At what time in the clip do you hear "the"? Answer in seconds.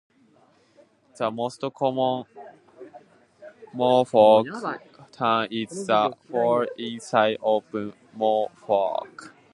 1.15-1.29, 5.85-6.17